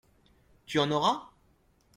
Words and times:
Tu 0.65 0.79
en 0.79 0.89
auras? 0.89 1.29